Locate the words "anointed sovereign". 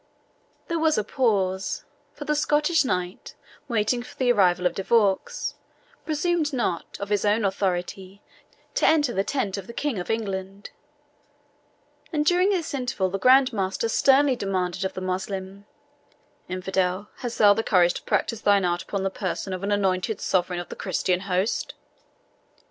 19.71-20.59